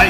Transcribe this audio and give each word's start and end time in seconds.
Hi, 0.00 0.08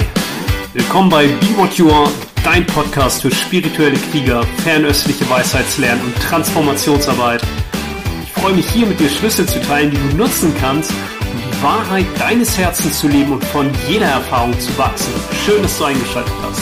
willkommen 0.72 1.10
bei 1.10 1.26
Be 1.26 1.56
What 1.56 1.72
You 1.74 1.90
Are, 1.90 2.08
dein 2.44 2.64
Podcast 2.64 3.22
für 3.22 3.30
spirituelle 3.32 3.98
Krieger, 3.98 4.44
fernöstliche 4.62 5.28
Weisheitslernen 5.28 6.04
und 6.04 6.14
Transformationsarbeit. 6.14 7.42
Ich 8.22 8.30
freue 8.30 8.54
mich 8.54 8.70
hier 8.70 8.86
mit 8.86 9.00
dir 9.00 9.08
Schlüssel 9.08 9.48
zu 9.48 9.60
teilen, 9.62 9.90
die 9.90 9.96
du 9.96 10.16
nutzen 10.16 10.54
kannst, 10.60 10.92
um 10.92 11.38
die 11.38 11.62
Wahrheit 11.64 12.06
deines 12.20 12.56
Herzens 12.56 13.00
zu 13.00 13.08
leben 13.08 13.32
und 13.32 13.42
von 13.46 13.68
jeder 13.88 14.06
Erfahrung 14.06 14.56
zu 14.60 14.78
wachsen. 14.78 15.12
Schön, 15.44 15.60
dass 15.60 15.76
du 15.76 15.82
eingeschaltet 15.82 16.34
hast. 16.40 16.60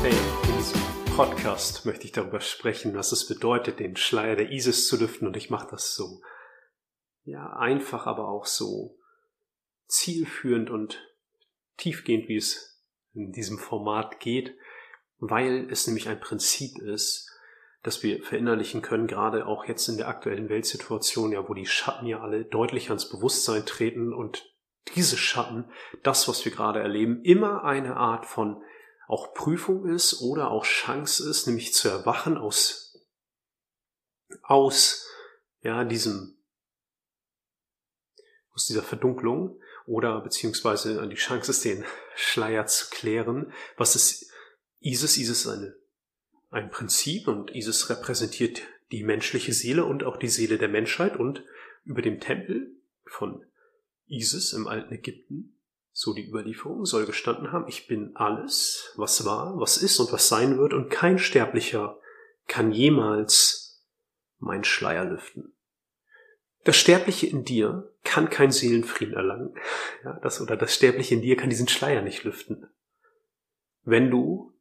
Hey, 0.00 0.12
in 0.12 0.56
diesem 0.56 0.80
Podcast 1.14 1.84
möchte 1.84 2.06
ich 2.06 2.12
darüber 2.12 2.40
sprechen, 2.40 2.94
was 2.94 3.12
es 3.12 3.28
bedeutet, 3.28 3.80
den 3.80 3.96
Schleier 3.96 4.36
der 4.36 4.50
Isis 4.50 4.88
zu 4.88 4.96
lüften 4.96 5.26
und 5.26 5.36
ich 5.36 5.50
mache 5.50 5.66
das 5.72 5.94
so 5.94 6.22
ja, 7.24 7.52
einfach, 7.52 8.06
aber 8.06 8.28
auch 8.28 8.46
so 8.46 8.98
zielführend 9.86 10.70
und 10.70 11.06
tiefgehend, 11.76 12.28
wie 12.28 12.36
es 12.36 12.82
in 13.14 13.32
diesem 13.32 13.58
Format 13.58 14.20
geht, 14.20 14.54
weil 15.18 15.70
es 15.70 15.86
nämlich 15.86 16.08
ein 16.08 16.20
Prinzip 16.20 16.78
ist, 16.78 17.28
das 17.82 18.02
wir 18.02 18.22
verinnerlichen 18.22 18.80
können, 18.80 19.06
gerade 19.06 19.46
auch 19.46 19.66
jetzt 19.66 19.88
in 19.88 19.96
der 19.96 20.08
aktuellen 20.08 20.48
Weltsituation, 20.48 21.32
ja, 21.32 21.48
wo 21.48 21.54
die 21.54 21.66
Schatten 21.66 22.06
ja 22.06 22.20
alle 22.20 22.44
deutlich 22.44 22.88
ans 22.88 23.08
Bewusstsein 23.08 23.66
treten 23.66 24.12
und 24.12 24.52
diese 24.94 25.16
Schatten, 25.16 25.70
das, 26.02 26.28
was 26.28 26.44
wir 26.44 26.52
gerade 26.52 26.80
erleben, 26.80 27.22
immer 27.22 27.64
eine 27.64 27.96
Art 27.96 28.26
von 28.26 28.62
auch 29.08 29.34
Prüfung 29.34 29.86
ist 29.86 30.22
oder 30.22 30.50
auch 30.50 30.64
Chance 30.64 31.28
ist, 31.28 31.46
nämlich 31.46 31.74
zu 31.74 31.88
erwachen 31.88 32.36
aus, 32.36 32.98
aus, 34.42 35.06
ja, 35.60 35.84
diesem 35.84 36.41
aus 38.54 38.66
dieser 38.66 38.82
Verdunklung 38.82 39.58
oder 39.86 40.20
beziehungsweise 40.20 41.06
die 41.08 41.16
Chance 41.16 41.50
ist, 41.50 41.64
den 41.64 41.84
Schleier 42.16 42.66
zu 42.66 42.90
klären. 42.90 43.52
Was 43.76 43.96
ist 43.96 44.30
ISIS? 44.80 45.16
ISIS 45.16 45.46
ist 45.46 45.46
eine, 45.46 45.74
ein 46.50 46.70
Prinzip 46.70 47.28
und 47.28 47.54
ISIS 47.54 47.88
repräsentiert 47.88 48.62
die 48.90 49.04
menschliche 49.04 49.52
Seele 49.52 49.84
und 49.84 50.04
auch 50.04 50.18
die 50.18 50.28
Seele 50.28 50.58
der 50.58 50.68
Menschheit 50.68 51.16
und 51.16 51.44
über 51.84 52.02
dem 52.02 52.20
Tempel 52.20 52.76
von 53.06 53.44
ISIS 54.06 54.52
im 54.52 54.68
alten 54.68 54.92
Ägypten, 54.92 55.56
so 55.92 56.12
die 56.12 56.28
Überlieferung, 56.28 56.84
soll 56.84 57.06
gestanden 57.06 57.52
haben, 57.52 57.66
ich 57.68 57.86
bin 57.86 58.14
alles, 58.14 58.92
was 58.96 59.24
war, 59.24 59.58
was 59.58 59.78
ist 59.78 59.98
und 59.98 60.12
was 60.12 60.28
sein 60.28 60.58
wird 60.58 60.74
und 60.74 60.90
kein 60.90 61.18
Sterblicher 61.18 61.98
kann 62.46 62.72
jemals 62.72 63.82
mein 64.38 64.64
Schleier 64.64 65.04
lüften. 65.04 65.51
Das 66.64 66.76
Sterbliche 66.76 67.26
in 67.26 67.44
dir 67.44 67.92
kann 68.04 68.30
kein 68.30 68.52
Seelenfrieden 68.52 69.14
erlangen. 69.14 69.54
Ja, 70.04 70.18
das, 70.22 70.40
oder 70.40 70.56
das 70.56 70.74
Sterbliche 70.74 71.14
in 71.14 71.22
dir 71.22 71.36
kann 71.36 71.50
diesen 71.50 71.68
Schleier 71.68 72.02
nicht 72.02 72.24
lüften. 72.24 72.68
Wenn 73.82 74.10
du 74.10 74.54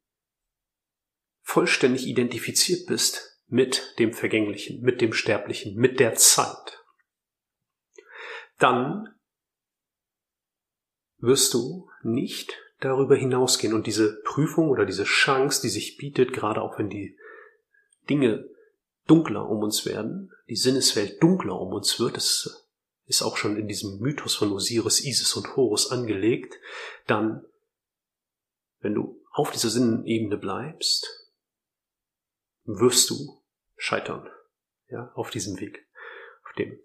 vollständig 1.41 2.07
identifiziert 2.07 2.87
bist 2.87 3.39
mit 3.47 3.95
dem 3.99 4.13
Vergänglichen, 4.13 4.81
mit 4.81 5.01
dem 5.01 5.13
Sterblichen, 5.13 5.75
mit 5.75 5.99
der 5.99 6.15
Zeit, 6.15 6.83
dann 8.57 9.13
wirst 11.17 11.53
du 11.53 11.89
nicht 12.01 12.57
darüber 12.79 13.15
hinausgehen 13.15 13.73
und 13.73 13.85
diese 13.85 14.21
Prüfung 14.23 14.69
oder 14.69 14.85
diese 14.85 15.03
Chance, 15.03 15.61
die 15.61 15.69
sich 15.69 15.97
bietet, 15.97 16.33
gerade 16.33 16.61
auch 16.61 16.79
wenn 16.79 16.89
die 16.89 17.17
Dinge 18.09 18.49
dunkler 19.07 19.49
um 19.49 19.63
uns 19.63 19.85
werden, 19.85 20.31
die 20.47 20.55
Sinneswelt 20.55 21.21
dunkler 21.21 21.59
um 21.59 21.73
uns 21.73 21.99
wird, 21.99 22.17
das 22.17 22.67
ist 23.05 23.21
auch 23.21 23.37
schon 23.37 23.57
in 23.57 23.67
diesem 23.67 23.99
Mythos 23.99 24.35
von 24.35 24.51
Osiris, 24.53 25.03
Isis 25.03 25.33
und 25.35 25.55
Horus 25.55 25.91
angelegt, 25.91 26.55
dann, 27.07 27.45
wenn 28.79 28.93
du 28.93 29.21
auf 29.31 29.51
dieser 29.51 29.69
Sinnebene 29.69 30.37
bleibst, 30.37 31.07
wirst 32.63 33.09
du 33.09 33.41
scheitern, 33.75 34.29
ja, 34.89 35.11
auf 35.15 35.29
diesem 35.29 35.59
Weg, 35.59 35.85
auf 36.47 36.53
dem, 36.55 36.79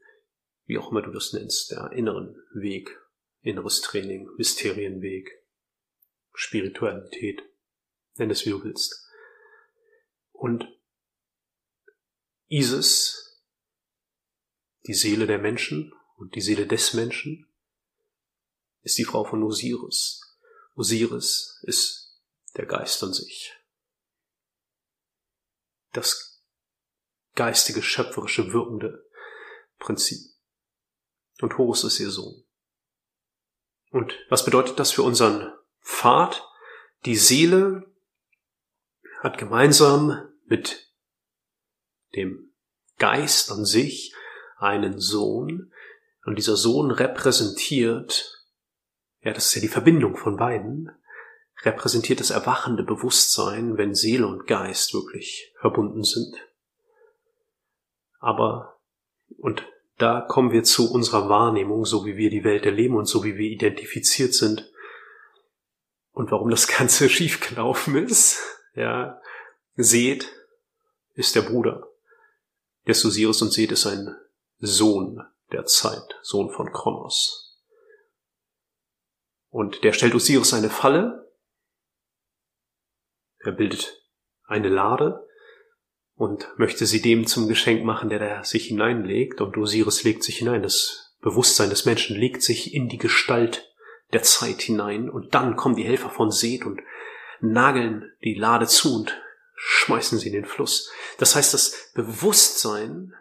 wie 0.65 0.79
auch 0.79 0.91
immer 0.91 1.03
du 1.03 1.13
das 1.13 1.33
nennst, 1.33 1.71
der 1.71 1.93
inneren 1.93 2.37
Weg, 2.55 2.99
inneres 3.43 3.81
Training, 3.83 4.29
Mysterienweg, 4.37 5.31
Spiritualität, 6.33 7.43
nenn 8.17 8.31
es 8.31 8.45
wie 8.47 8.51
du 8.51 8.65
willst. 8.65 9.09
Und 10.33 10.76
Isis, 12.49 13.43
die 14.87 14.95
Seele 14.95 15.27
der 15.27 15.39
Menschen 15.39 15.93
und 16.17 16.34
die 16.34 16.41
Seele 16.41 16.67
des 16.67 16.95
Menschen, 16.95 17.51
ist 18.83 18.99
die 18.99 19.05
Frau 19.05 19.25
von 19.25 19.43
Osiris. 19.43 20.21
Osiris 20.77 21.59
ist 21.62 22.21
der 22.57 22.67
Geist 22.67 23.03
an 23.03 23.12
sich. 23.12 23.53
Das 25.93 26.43
geistige, 27.34 27.83
schöpferische, 27.83 28.53
wirkende 28.53 29.05
Prinzip. 29.78 30.21
Und 31.41 31.59
Horus 31.59 31.84
ist 31.84 31.99
ihr 31.99 32.11
Sohn. 32.11 32.45
Und 33.91 34.15
was 34.28 34.45
bedeutet 34.45 34.78
das 34.78 34.93
für 34.93 35.03
unseren 35.03 35.53
Pfad? 35.83 36.47
Die 37.05 37.17
Seele 37.17 37.93
hat 39.21 39.39
gemeinsam 39.39 40.33
mit 40.45 40.86
dem 42.15 42.53
Geist 42.99 43.50
an 43.50 43.65
sich 43.65 44.15
einen 44.59 44.99
Sohn 44.99 45.72
und 46.25 46.37
dieser 46.37 46.56
Sohn 46.56 46.91
repräsentiert, 46.91 48.44
ja, 49.21 49.33
das 49.33 49.47
ist 49.47 49.55
ja 49.55 49.61
die 49.61 49.69
Verbindung 49.69 50.16
von 50.16 50.37
beiden, 50.37 50.91
repräsentiert 51.62 52.21
das 52.21 52.31
erwachende 52.31 52.83
Bewusstsein, 52.83 53.77
wenn 53.77 53.95
Seele 53.95 54.27
und 54.27 54.47
Geist 54.47 54.95
wirklich 54.95 55.53
verbunden 55.61 56.05
sind. 56.05 56.37
Aber, 58.19 58.78
und 59.39 59.65
da 59.99 60.21
kommen 60.21 60.53
wir 60.53 60.62
zu 60.65 60.93
unserer 60.93 61.28
Wahrnehmung, 61.28 61.84
so 61.84 62.05
wie 62.05 62.16
wir 62.16 62.31
die 62.31 62.45
Welt 62.45 62.66
erleben 62.66 62.97
und 62.97 63.06
so 63.06 63.25
wie 63.25 63.37
wir 63.37 63.50
identifiziert 63.50 64.34
sind. 64.34 64.71
Und 66.12 66.31
warum 66.31 66.50
das 66.50 66.66
Ganze 66.78 67.09
schiefgelaufen 67.09 67.97
ist, 67.97 68.39
ja, 68.75 69.21
seht, 69.77 70.33
ist 71.15 71.34
der 71.34 71.43
Bruder 71.43 71.89
des 72.87 73.05
Osiris 73.05 73.43
und 73.43 73.53
Seth 73.53 73.73
ist 73.73 73.87
ein 73.87 74.15
Sohn 74.59 75.21
der 75.53 75.65
Zeit, 75.65 76.19
Sohn 76.23 76.51
von 76.51 76.73
Kronos. 76.73 77.63
Und 79.49 79.85
der 79.85 79.93
stellt 79.93 80.15
Osiris 80.15 80.55
eine 80.55 80.71
Falle, 80.71 81.33
er 83.39 83.53
bildet 83.53 84.03
eine 84.45 84.69
Lade 84.69 85.27
und 86.15 86.49
möchte 86.57 86.87
sie 86.87 87.01
dem 87.01 87.27
zum 87.27 87.49
Geschenk 87.49 87.85
machen, 87.85 88.09
der 88.09 88.19
da 88.19 88.45
sich 88.45 88.67
hineinlegt, 88.67 89.41
und 89.41 89.57
Osiris 89.57 90.03
legt 90.03 90.25
sich 90.25 90.39
hinein. 90.39 90.63
Das 90.63 91.15
Bewusstsein 91.21 91.71
des 91.71 91.85
Menschen 91.85 92.17
legt 92.17 92.43
sich 92.43 92.75
in 92.75 92.89
die 92.89 92.99
Gestalt 92.99 93.73
der 94.13 94.23
Zeit 94.23 94.63
hinein, 94.63 95.09
und 95.11 95.35
dann 95.35 95.57
kommen 95.57 95.77
die 95.77 95.85
Helfer 95.85 96.11
von 96.11 96.31
Seth 96.31 96.65
und 96.65 96.81
nageln 97.41 98.11
die 98.25 98.35
Lade 98.35 98.67
zu 98.67 98.95
und 98.97 99.21
schmeißen 99.69 100.19
sie 100.19 100.28
in 100.28 100.34
den 100.34 100.44
Fluss. 100.44 100.91
Das 101.19 101.34
heißt, 101.34 101.53
das 101.53 101.91
Bewusstsein, 101.93 103.12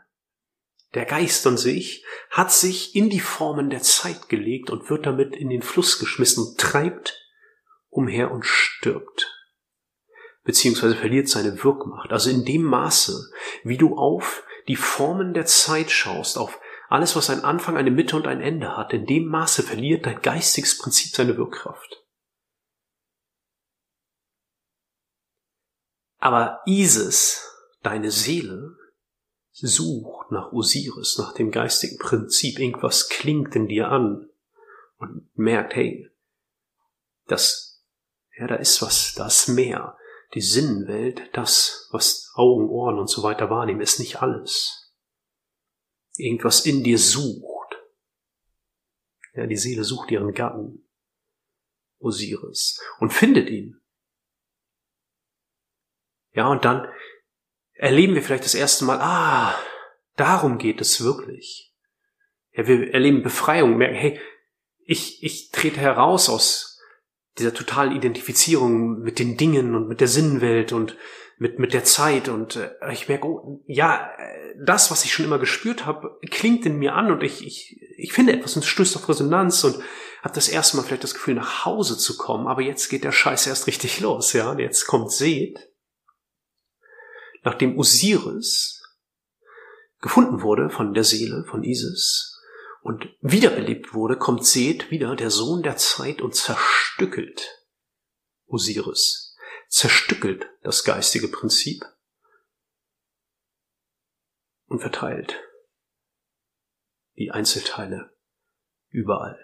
der 0.93 1.05
Geist 1.05 1.45
an 1.47 1.57
sich, 1.57 2.05
hat 2.29 2.51
sich 2.51 2.95
in 2.95 3.09
die 3.09 3.19
Formen 3.19 3.71
der 3.71 3.81
Zeit 3.81 4.29
gelegt 4.29 4.69
und 4.69 4.89
wird 4.91 5.07
damit 5.07 5.35
in 5.35 5.49
den 5.49 5.63
Fluss 5.63 5.97
geschmissen 5.97 6.55
treibt 6.57 7.19
umher 7.89 8.29
und 8.31 8.45
stirbt. 8.45 9.33
Beziehungsweise 10.43 10.95
verliert 10.95 11.29
seine 11.29 11.63
Wirkmacht. 11.63 12.11
Also 12.11 12.29
in 12.29 12.45
dem 12.45 12.61
Maße, 12.61 13.31
wie 13.63 13.77
du 13.77 13.97
auf 13.97 14.43
die 14.67 14.75
Formen 14.75 15.33
der 15.33 15.45
Zeit 15.47 15.89
schaust, 15.89 16.37
auf 16.37 16.59
alles, 16.89 17.15
was 17.15 17.31
einen 17.31 17.43
Anfang, 17.43 17.75
eine 17.75 17.89
Mitte 17.89 18.15
und 18.15 18.27
ein 18.27 18.41
Ende 18.41 18.77
hat, 18.77 18.93
in 18.93 19.07
dem 19.07 19.25
Maße 19.25 19.63
verliert 19.63 20.05
dein 20.05 20.21
geistiges 20.21 20.77
Prinzip 20.77 21.15
seine 21.15 21.37
Wirkkraft. 21.37 22.04
Aber 26.17 26.61
Isis, 26.65 27.41
deine 27.83 28.11
Seele, 28.11 28.75
sucht 29.51 30.31
nach 30.31 30.51
Osiris, 30.51 31.17
nach 31.17 31.33
dem 31.33 31.51
geistigen 31.51 31.97
Prinzip. 31.97 32.59
Irgendwas 32.59 33.09
klingt 33.09 33.55
in 33.55 33.67
dir 33.67 33.89
an 33.89 34.29
und 34.97 35.29
merkt, 35.35 35.75
hey, 35.75 36.09
das, 37.27 37.83
ja, 38.37 38.47
da 38.47 38.55
ist 38.55 38.81
was, 38.81 39.13
da 39.15 39.27
ist 39.27 39.47
mehr. 39.47 39.97
Die 40.33 40.41
Sinnenwelt, 40.41 41.29
das, 41.33 41.87
was 41.91 42.31
Augen, 42.35 42.67
Ohren 42.67 42.99
und 42.99 43.07
so 43.07 43.23
weiter 43.23 43.49
wahrnehmen, 43.49 43.81
ist 43.81 43.99
nicht 43.99 44.21
alles. 44.21 44.93
Irgendwas 46.17 46.65
in 46.65 46.83
dir 46.83 46.99
sucht. 46.99 47.77
Ja, 49.33 49.47
die 49.47 49.57
Seele 49.57 49.83
sucht 49.83 50.11
ihren 50.11 50.33
Gatten, 50.33 50.87
Osiris, 51.99 52.81
und 52.99 53.13
findet 53.13 53.49
ihn. 53.49 53.81
Ja, 56.35 56.47
und 56.47 56.65
dann 56.65 56.87
erleben 57.73 58.13
wir 58.13 58.21
vielleicht 58.21 58.45
das 58.45 58.55
erste 58.55 58.85
Mal, 58.85 58.99
ah, 58.99 59.55
darum 60.17 60.57
geht 60.57 60.81
es 60.81 61.03
wirklich. 61.03 61.73
Ja, 62.51 62.67
wir 62.67 62.93
erleben 62.93 63.23
Befreiung, 63.23 63.77
merken, 63.77 63.95
hey, 63.95 64.19
ich, 64.85 65.23
ich 65.23 65.49
trete 65.51 65.79
heraus 65.79 66.29
aus 66.29 66.79
dieser 67.37 67.53
totalen 67.53 67.95
Identifizierung 67.95 68.99
mit 68.99 69.19
den 69.19 69.35
Dingen 69.37 69.75
und 69.75 69.87
mit 69.87 69.99
der 69.99 70.07
Sinnenwelt 70.07 70.71
und 70.71 70.97
mit, 71.37 71.59
mit 71.59 71.73
der 71.73 71.83
Zeit. 71.83 72.29
Und 72.29 72.57
äh, 72.57 72.71
ich 72.91 73.09
merke, 73.09 73.27
oh, 73.27 73.63
ja, 73.65 74.09
das, 74.63 74.91
was 74.91 75.03
ich 75.03 75.13
schon 75.13 75.25
immer 75.25 75.39
gespürt 75.39 75.85
habe, 75.85 76.17
klingt 76.29 76.65
in 76.65 76.77
mir 76.77 76.93
an 76.93 77.11
und 77.11 77.23
ich, 77.23 77.45
ich, 77.45 77.77
ich 77.97 78.13
finde 78.13 78.33
etwas 78.33 78.55
und 78.55 78.63
stößt 78.63 78.95
auf 78.95 79.09
Resonanz 79.09 79.63
und 79.63 79.75
habe 80.21 80.35
das 80.35 80.47
erste 80.47 80.77
Mal 80.77 80.83
vielleicht 80.83 81.03
das 81.03 81.13
Gefühl, 81.13 81.35
nach 81.35 81.65
Hause 81.65 81.97
zu 81.97 82.17
kommen, 82.17 82.47
aber 82.47 82.61
jetzt 82.61 82.89
geht 82.89 83.03
der 83.03 83.11
Scheiß 83.11 83.47
erst 83.47 83.67
richtig 83.67 83.99
los, 83.99 84.33
ja, 84.33 84.51
und 84.51 84.59
jetzt 84.59 84.85
kommt 84.85 85.11
Seth, 85.11 85.69
nachdem 87.45 87.77
Osiris 87.77 88.83
gefunden 90.01 90.41
wurde 90.41 90.69
von 90.69 90.93
der 90.93 91.03
Seele, 91.03 91.45
von 91.45 91.63
Isis, 91.63 92.41
und 92.81 93.07
wiederbelebt 93.21 93.93
wurde, 93.93 94.17
kommt 94.17 94.45
Seth 94.45 94.91
wieder, 94.91 95.15
der 95.15 95.29
Sohn 95.29 95.63
der 95.63 95.77
Zeit, 95.77 96.21
und 96.21 96.35
zerstückelt 96.35 97.65
Osiris, 98.47 99.35
zerstückelt 99.69 100.47
das 100.61 100.83
geistige 100.83 101.27
Prinzip 101.27 101.85
und 104.65 104.79
verteilt 104.79 105.39
die 107.15 107.31
Einzelteile 107.31 108.15
überall. 108.89 109.39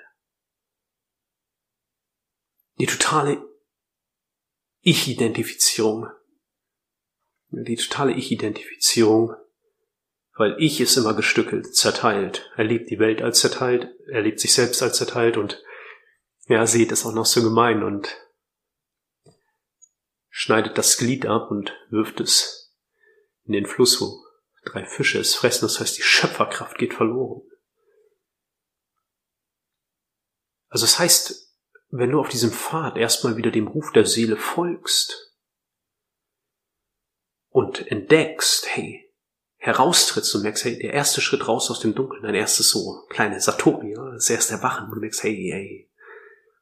Die 2.80 2.88
totale 2.88 3.44
Ich-Identifizierung, 4.82 6.08
die 7.52 7.76
totale 7.76 8.14
Ich-Identifizierung 8.14 9.36
weil 10.42 10.56
ich 10.58 10.82
ist 10.82 10.98
immer 10.98 11.14
gestückelt, 11.14 11.76
zerteilt. 11.76 12.52
Er 12.56 12.64
liebt 12.64 12.90
die 12.90 12.98
Welt 12.98 13.22
als 13.22 13.42
zerteilt, 13.42 13.94
er 14.08 14.22
liebt 14.22 14.40
sich 14.40 14.54
selbst 14.54 14.82
als 14.82 14.98
zerteilt 14.98 15.38
und 15.38 15.62
ja, 16.48 16.66
sieht 16.66 16.92
es 16.92 17.06
auch 17.06 17.14
noch 17.14 17.28
so 17.28 17.44
gemein 17.44 17.84
und 17.84 18.18
schneidet 20.30 20.80
das 20.80 20.98
Glied 20.98 21.28
ab 21.28 21.52
und 21.52 21.74
wirft 21.92 22.20
es 22.22 22.74
in 23.44 23.54
den 23.54 23.68
Fluss, 23.68 24.02
wo 24.02 24.20
drei 24.66 24.86
Fische 24.86 25.20
es 25.20 25.36
fressen. 25.36 25.66
Das 25.66 25.80
heißt, 25.80 25.98
die 25.98 26.02
Schöpferkraft 26.02 26.78
geht 26.78 26.96
verloren. 26.96 27.44
Also 30.70 30.86
das 30.86 30.98
heißt, 30.98 31.56
wenn 31.90 32.10
du 32.12 32.20
auf 32.20 32.30
diesem 32.30 32.52
Pfad 32.52 32.98
erstmal 32.98 33.38
wieder 33.38 33.52
dem 33.52 33.68
Ruf 33.68 33.92
der 33.92 34.06
Seele 34.06 34.38
folgst 34.38 35.31
und 37.52 37.92
entdeckst, 37.92 38.68
hey, 38.76 39.08
heraustrittst 39.58 40.34
und 40.34 40.42
merkst, 40.42 40.66
hey, 40.66 40.80
der 40.80 40.94
erste 40.94 41.22
Schritt 41.22 41.48
raus 41.48 41.70
aus 41.70 41.80
dem 41.80 41.94
Dunkeln, 41.94 42.24
dein 42.24 42.34
erstes 42.34 42.70
so 42.70 43.06
kleine 43.10 43.40
Satori, 43.40 43.94
ja, 43.94 44.12
das 44.12 44.30
erste 44.30 44.54
Erwachen, 44.56 44.88
wo 44.90 44.96
du 44.96 45.02
merkst, 45.02 45.24
hey, 45.24 45.50
hey, 45.52 45.90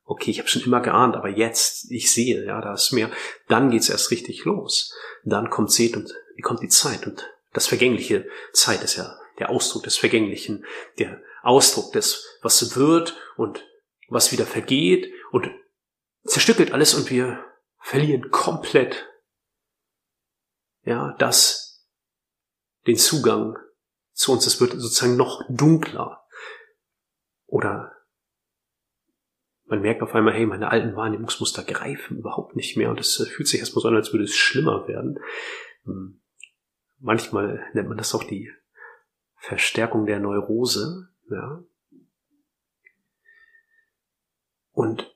okay, 0.03 0.31
ich 0.31 0.39
habe 0.39 0.49
schon 0.49 0.63
immer 0.63 0.81
geahnt, 0.81 1.15
aber 1.15 1.29
jetzt, 1.29 1.89
ich 1.91 2.11
sehe, 2.11 2.45
ja, 2.45 2.59
da 2.59 2.73
ist 2.73 2.91
mehr, 2.91 3.09
dann 3.47 3.69
geht's 3.69 3.89
erst 3.89 4.11
richtig 4.11 4.43
los. 4.43 4.93
Dann 5.23 5.49
kommt 5.49 5.71
Seth 5.71 5.95
und 5.95 6.13
wie 6.35 6.41
kommt 6.41 6.61
die 6.61 6.67
Zeit 6.67 7.05
und 7.05 7.29
das 7.53 7.67
vergängliche 7.67 8.27
Zeit 8.53 8.83
ist 8.83 8.95
ja 8.95 9.17
der 9.39 9.49
Ausdruck 9.49 9.83
des 9.83 9.97
Vergänglichen, 9.97 10.65
der 10.97 11.21
Ausdruck 11.41 11.93
des, 11.93 12.37
was 12.41 12.75
wird 12.75 13.17
und 13.37 13.65
was 14.09 14.31
wieder 14.31 14.45
vergeht 14.45 15.11
und 15.31 15.49
zerstückelt 16.25 16.73
alles 16.73 16.93
und 16.93 17.09
wir 17.09 17.43
verlieren 17.79 18.29
komplett 18.31 19.08
ja, 20.89 21.15
das, 21.19 21.87
den 22.87 22.97
Zugang 22.97 23.57
zu 24.11 24.31
uns. 24.31 24.47
Es 24.47 24.59
wird 24.59 24.71
sozusagen 24.71 25.17
noch 25.17 25.43
dunkler. 25.47 26.25
Oder 27.45 27.95
man 29.65 29.81
merkt 29.81 30.01
auf 30.01 30.15
einmal, 30.15 30.33
hey, 30.33 30.47
meine 30.47 30.71
alten 30.71 30.95
Wahrnehmungsmuster 30.95 31.63
greifen 31.63 32.17
überhaupt 32.17 32.55
nicht 32.55 32.75
mehr 32.75 32.89
und 32.89 32.99
es 32.99 33.17
fühlt 33.17 33.47
sich 33.47 33.59
erstmal 33.59 33.83
so 33.83 33.87
an, 33.87 33.95
als 33.95 34.11
würde 34.11 34.23
es 34.23 34.35
schlimmer 34.35 34.87
werden. 34.87 35.19
Hm. 35.83 36.21
Manchmal 36.97 37.63
nennt 37.73 37.87
man 37.87 37.97
das 37.99 38.15
auch 38.15 38.23
die 38.23 38.51
Verstärkung 39.35 40.07
der 40.07 40.19
Neurose, 40.19 41.09
ja. 41.29 41.63
Und 44.71 45.15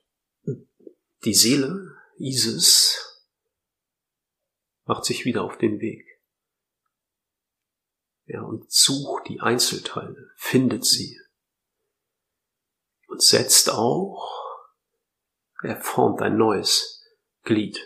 die 1.24 1.34
Seele, 1.34 1.96
Isis, 2.16 3.13
macht 4.84 5.04
sich 5.04 5.24
wieder 5.24 5.42
auf 5.42 5.58
den 5.58 5.80
Weg. 5.80 6.06
Ja, 8.26 8.42
und 8.42 8.70
sucht 8.70 9.28
die 9.28 9.40
Einzelteile, 9.40 10.30
findet 10.36 10.84
sie. 10.84 11.20
Und 13.08 13.22
setzt 13.22 13.70
auch, 13.70 14.30
er 15.62 15.80
formt 15.80 16.22
ein 16.22 16.36
neues 16.36 17.04
Glied. 17.42 17.78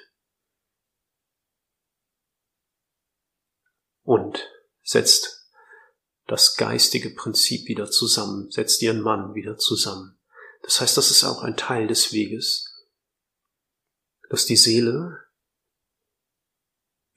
Und 4.03 4.49
setzt 4.83 5.39
das 6.27 6.57
geistige 6.57 7.11
Prinzip 7.11 7.69
wieder 7.69 7.91
zusammen, 7.91 8.51
setzt 8.51 8.81
ihren 8.83 9.01
Mann 9.01 9.35
wieder 9.35 9.57
zusammen. 9.59 10.19
Das 10.63 10.81
heißt, 10.81 10.97
das 10.97 11.11
ist 11.11 11.25
auch 11.25 11.43
ein 11.43 11.57
Teil 11.57 11.87
des 11.87 12.13
Weges, 12.13 12.87
dass 14.31 14.47
die 14.47 14.57
Seele 14.57 15.28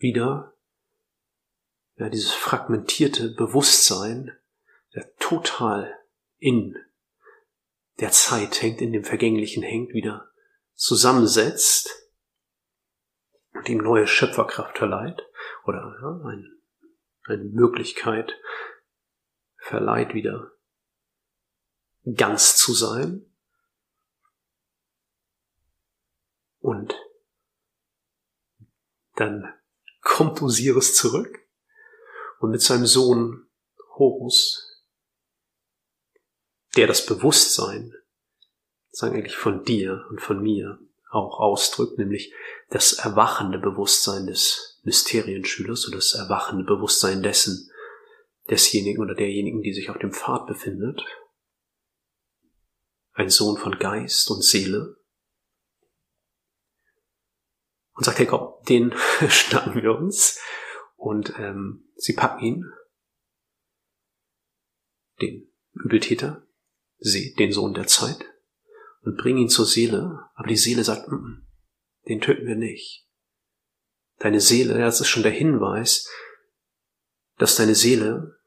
wieder 0.02 0.58
ja, 1.96 2.10
dieses 2.10 2.34
fragmentierte 2.34 3.30
Bewusstsein, 3.30 4.38
der 4.96 5.16
total 5.18 5.96
in 6.38 6.76
der 8.00 8.12
Zeit 8.12 8.62
hängt, 8.62 8.82
in 8.82 8.92
dem 8.92 9.04
Vergänglichen 9.04 9.64
hängt, 9.64 9.94
wieder 9.94 10.32
zusammensetzt 10.74 12.10
und 13.54 13.70
ihm 13.70 13.78
neue 13.78 14.08
Schöpferkraft 14.08 14.78
verleiht 14.78 15.22
oder 15.66 15.96
ja, 16.02 16.30
ein, 16.30 16.62
eine 17.26 17.44
Möglichkeit 17.44 18.34
verleiht, 19.58 20.16
wieder 20.16 20.52
ganz 22.16 22.58
zu 22.58 22.74
sein. 22.74 23.26
Und 26.60 26.96
dann 29.16 29.61
kommt 30.22 30.40
Osiris 30.44 30.94
zurück 30.94 31.40
und 32.42 32.52
mit 32.52 32.62
seinem 32.62 32.86
Sohn 32.86 33.48
Horus, 33.98 34.84
der 36.76 36.86
das 36.86 37.08
Bewusstsein, 37.08 37.92
sagen 38.92 39.16
eigentlich 39.16 39.36
von 39.36 39.64
dir 39.64 40.06
und 40.12 40.22
von 40.22 40.40
mir 40.40 40.78
auch 41.10 41.40
ausdrückt, 41.40 41.98
nämlich 41.98 42.36
das 42.70 42.94
erwachende 42.94 43.58
Bewusstsein 43.58 44.28
des 44.28 44.80
Mysterienschülers 44.84 45.88
oder 45.88 45.96
das 45.96 46.14
erwachende 46.14 46.66
Bewusstsein 46.66 47.24
dessen, 47.24 47.72
desjenigen 48.48 49.02
oder 49.02 49.16
derjenigen, 49.16 49.64
die 49.64 49.74
sich 49.74 49.90
auf 49.90 49.98
dem 49.98 50.14
Pfad 50.14 50.46
befindet. 50.46 51.04
Ein 53.14 53.32
Sohn 53.32 53.58
von 53.58 53.80
Geist 53.80 54.30
und 54.30 54.44
Seele. 54.44 55.01
Und 57.94 58.06
sagt, 58.06 58.20
hey 58.20 58.26
komm, 58.26 58.54
den 58.68 58.94
schnappen 59.30 59.76
wir 59.76 59.96
uns 59.96 60.40
und 60.96 61.34
ähm, 61.38 61.90
sie 61.96 62.14
packen 62.14 62.40
ihn, 62.40 62.66
den 65.22 65.52
Übeltäter, 65.74 66.48
den 67.00 67.52
Sohn 67.52 67.74
der 67.74 67.88
Zeit, 67.88 68.26
und 69.02 69.18
bringen 69.18 69.40
ihn 69.40 69.50
zur 69.50 69.66
Seele. 69.66 70.20
Aber 70.36 70.48
die 70.48 70.58
Seele 70.58 70.84
sagt, 70.84 71.08
mm, 71.08 71.16
mm, 71.16 71.48
den 72.08 72.22
töten 72.22 72.46
wir 72.46 72.56
nicht. 72.56 73.08
Deine 74.20 74.40
Seele, 74.40 74.78
das 74.78 75.02
ist 75.02 75.08
schon 75.08 75.24
der 75.24 75.32
Hinweis, 75.32 76.08
dass 77.38 77.56
deine 77.56 77.76
Seele 77.76 78.38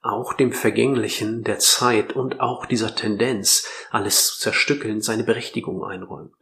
auch 0.00 0.32
dem 0.32 0.52
Vergänglichen 0.52 1.42
der 1.42 1.58
Zeit 1.58 2.14
und 2.14 2.40
auch 2.40 2.64
dieser 2.64 2.94
Tendenz, 2.94 3.66
alles 3.90 4.28
zu 4.28 4.38
zerstückeln, 4.38 5.02
seine 5.02 5.24
Berechtigung 5.24 5.84
einräumt. 5.84 6.36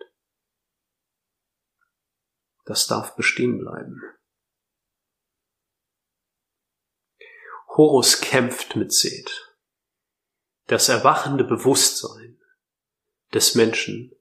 Das 2.64 2.86
darf 2.86 3.14
bestehen 3.16 3.58
bleiben. 3.58 4.00
Horus 7.76 8.20
kämpft 8.20 8.76
mit 8.76 8.92
Seth. 8.92 9.56
Das 10.66 10.88
erwachende 10.88 11.44
Bewusstsein 11.44 12.38
des 13.34 13.54
Menschen, 13.54 14.12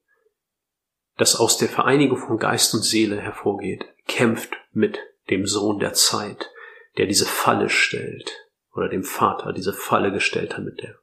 das 1.18 1.36
aus 1.36 1.58
der 1.58 1.70
Vereinigung 1.70 2.18
von 2.18 2.38
Geist 2.38 2.74
und 2.74 2.82
Seele 2.82 3.22
hervorgeht, 3.22 3.86
kämpft 4.08 4.54
mit 4.72 5.00
dem 5.30 5.46
Sohn 5.46 5.80
der 5.80 5.94
Zeit, 5.94 6.50
der 6.98 7.06
diese 7.06 7.26
Falle 7.26 7.70
stellt, 7.70 8.32
oder 8.74 8.90
dem 8.90 9.04
Vater 9.04 9.54
diese 9.54 9.74
Falle 9.74 10.12
gestellt 10.12 10.58
hat 10.58 10.64
mit 10.64 10.82
der. 10.82 11.00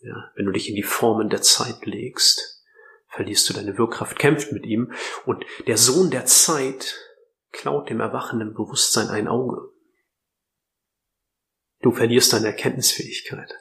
Ja, 0.00 0.30
wenn 0.34 0.46
du 0.46 0.52
dich 0.52 0.68
in 0.68 0.76
die 0.76 0.82
Formen 0.82 1.30
der 1.30 1.42
Zeit 1.42 1.86
legst, 1.86 2.61
verlierst 3.12 3.48
du 3.48 3.52
deine 3.52 3.78
Wirkkraft, 3.78 4.18
kämpft 4.18 4.52
mit 4.52 4.66
ihm, 4.66 4.92
und 5.26 5.44
der 5.66 5.76
Sohn 5.76 6.10
der 6.10 6.26
Zeit 6.26 6.98
klaut 7.52 7.90
dem 7.90 8.00
erwachenden 8.00 8.54
Bewusstsein 8.54 9.08
ein 9.08 9.28
Auge. 9.28 9.70
Du 11.80 11.92
verlierst 11.92 12.32
deine 12.32 12.46
Erkenntnisfähigkeit. 12.46 13.54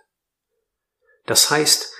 Das 1.25 1.49
heißt, 1.49 1.93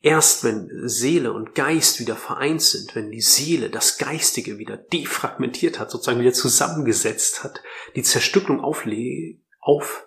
erst 0.00 0.44
wenn 0.44 0.70
Seele 0.88 1.32
und 1.32 1.54
Geist 1.54 2.00
wieder 2.00 2.16
vereint 2.16 2.62
sind, 2.62 2.94
wenn 2.94 3.10
die 3.10 3.20
Seele 3.20 3.68
das 3.68 3.98
Geistige 3.98 4.58
wieder 4.58 4.76
defragmentiert 4.76 5.78
hat, 5.78 5.90
sozusagen 5.90 6.20
wieder 6.20 6.32
zusammengesetzt 6.32 7.44
hat, 7.44 7.62
die 7.94 8.02
Zerstückelung 8.02 8.60
aufle 8.60 9.38
auf, 9.60 10.06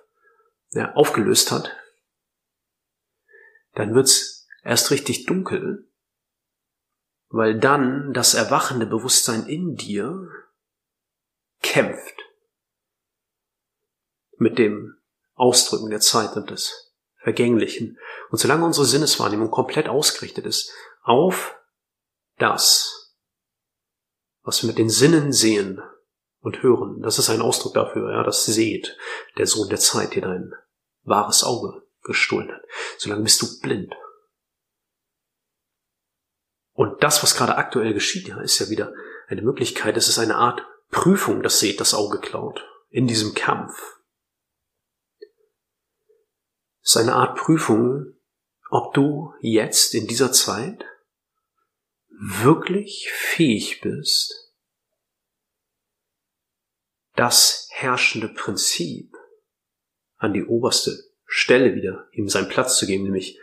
ja, 0.71 0.93
aufgelöst 0.93 1.51
hat, 1.51 1.75
dann 3.73 3.93
wird's 3.93 4.38
erst 4.63 4.91
richtig 4.91 5.25
dunkel, 5.25 5.89
weil 7.29 7.59
dann 7.59 8.13
das 8.13 8.33
erwachende 8.33 8.85
Bewusstsein 8.85 9.45
in 9.45 9.75
dir 9.75 10.27
kämpft 11.61 12.15
mit 14.37 14.57
dem 14.57 14.95
Ausdrücken 15.35 15.89
der 15.89 15.99
Zeit 15.99 16.35
und 16.35 16.49
des 16.49 16.93
Vergänglichen. 17.17 17.97
Und 18.29 18.37
solange 18.39 18.65
unsere 18.65 18.85
Sinneswahrnehmung 18.85 19.51
komplett 19.51 19.89
ausgerichtet 19.89 20.45
ist 20.45 20.71
auf 21.03 21.55
das, 22.37 23.15
was 24.43 24.63
wir 24.63 24.67
mit 24.67 24.77
den 24.77 24.89
Sinnen 24.89 25.33
sehen 25.33 25.81
und 26.39 26.63
hören, 26.63 27.01
das 27.01 27.19
ist 27.19 27.29
ein 27.29 27.41
Ausdruck 27.41 27.73
dafür, 27.73 28.11
ja, 28.11 28.23
das 28.23 28.45
seht 28.45 28.97
der 29.37 29.47
Sohn 29.47 29.69
der 29.69 29.79
Zeit 29.79 30.15
dir 30.15 30.21
dein 30.21 30.53
wahres 31.03 31.43
Auge 31.43 31.83
gestohlen 32.03 32.51
hat. 32.51 32.61
Solange 32.97 33.23
bist 33.23 33.41
du 33.41 33.59
blind. 33.61 33.93
Und 36.79 37.03
das, 37.03 37.21
was 37.23 37.35
gerade 37.35 37.57
aktuell 37.57 37.93
geschieht, 37.93 38.29
ja, 38.29 38.39
ist 38.39 38.57
ja 38.59 38.69
wieder 38.69 38.93
eine 39.27 39.41
Möglichkeit. 39.41 39.97
Es 39.97 40.07
ist 40.07 40.17
eine 40.17 40.37
Art 40.37 40.65
Prüfung, 40.91 41.43
das 41.43 41.59
seht 41.59 41.81
das 41.81 41.93
Auge 41.93 42.21
klaut. 42.21 42.65
In 42.89 43.05
diesem 43.05 43.33
Kampf. 43.33 43.99
Es 46.81 46.91
ist 46.91 46.95
eine 46.95 47.15
Art 47.15 47.37
Prüfung, 47.37 48.15
ob 48.69 48.93
du 48.93 49.33
jetzt 49.41 49.93
in 49.93 50.07
dieser 50.07 50.31
Zeit 50.31 50.85
wirklich 52.07 53.11
fähig 53.11 53.81
bist, 53.81 54.53
das 57.17 57.67
herrschende 57.71 58.29
Prinzip 58.29 59.13
an 60.15 60.31
die 60.31 60.45
oberste 60.45 60.97
Stelle 61.25 61.75
wieder 61.75 62.07
ihm 62.13 62.29
seinen 62.29 62.47
Platz 62.47 62.77
zu 62.77 62.87
geben, 62.87 63.03
nämlich 63.03 63.37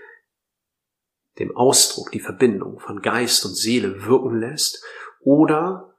dem 1.38 1.57
Ausdruck, 1.57 2.11
die 2.12 2.21
Verbindung 2.21 2.78
von 2.81 3.02
Geist 3.02 3.45
und 3.45 3.55
Seele 3.55 4.07
wirken 4.07 4.40
lässt, 4.40 4.83
oder 5.21 5.95